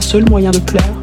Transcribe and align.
seul 0.00 0.24
moyen 0.30 0.50
de 0.52 0.58
plaire 0.58 1.01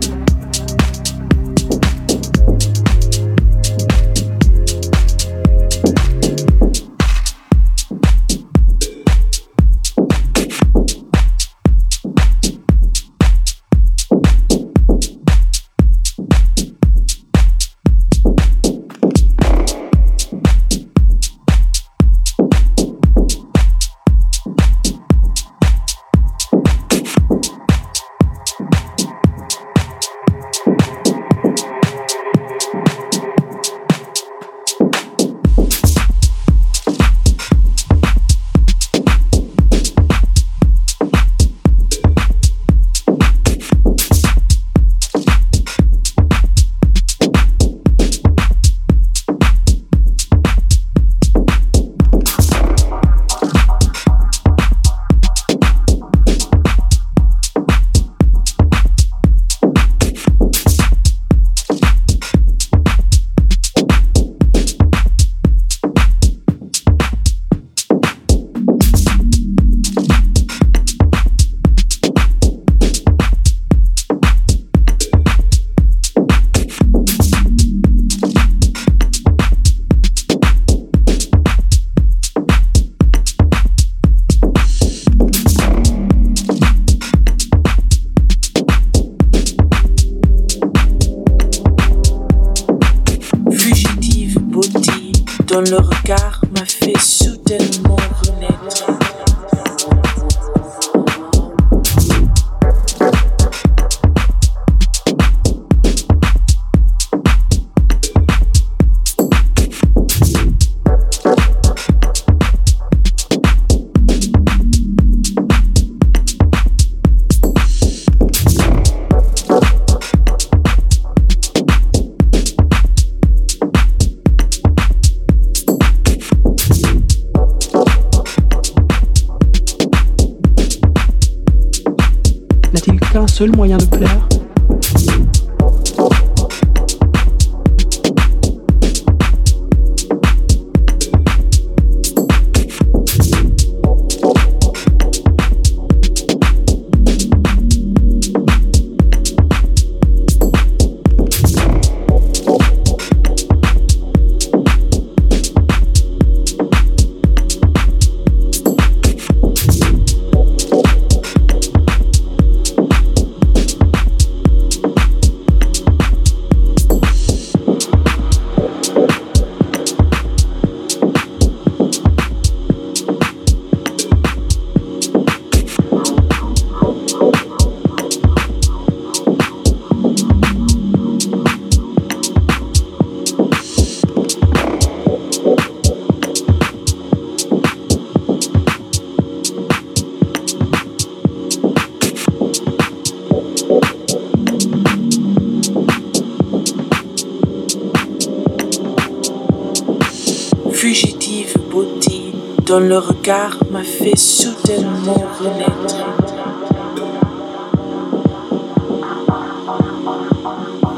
le 202.90 202.98
regard 202.98 203.56
m'a 203.70 203.84
fait 203.84 204.18
soudainement 204.18 205.24
renaître. 205.40 206.08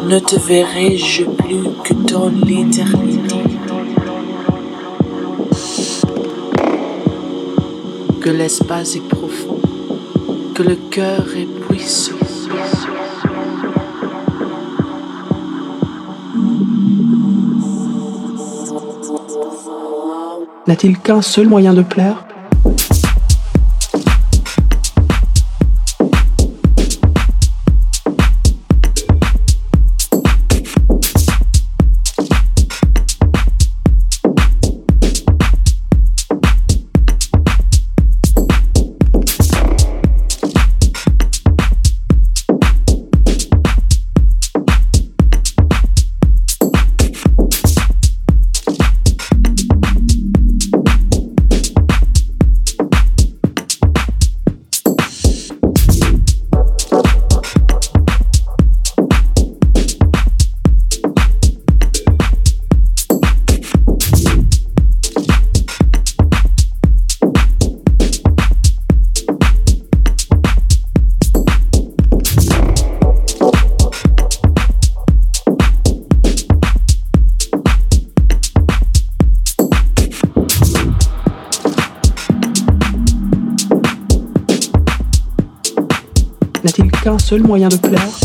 Ne 0.07 0.19
te 0.19 0.37
verrai-je 0.37 1.25
plus 1.25 1.63
que 1.83 1.93
dans 1.93 2.29
l'éternité? 2.29 3.43
Que 8.21 8.29
l'espace 8.29 8.95
est 8.95 9.07
profond, 9.09 9.59
que 10.55 10.63
le 10.63 10.77
cœur 10.89 11.25
est 11.35 11.49
puissant. 11.67 12.20
N'a-t-il 20.67 20.99
qu'un 20.99 21.21
seul 21.21 21.47
moyen 21.47 21.73
de 21.73 21.81
plaire? 21.81 22.23
Seul 87.31 87.43
moyen 87.43 87.69
de 87.69 87.77
plaire 87.77 88.20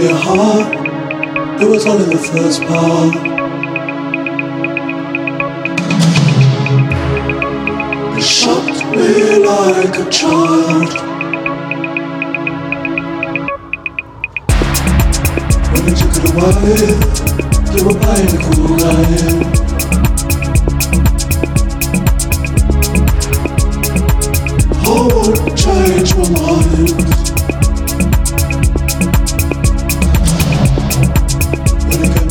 your 0.00 0.14
heart. 0.14 1.60
It 1.60 1.68
was 1.68 1.84
all 1.84 2.02
in 2.02 2.10
the 2.10 2.18
first 2.18 2.62
part. 2.62 3.29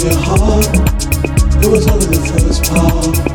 your 0.03 0.13
heart. 0.15 0.65
It 1.61 1.69
was 1.69 1.87
only 1.87 2.05
the 2.05 2.39
first 2.39 2.63
part. 2.71 3.28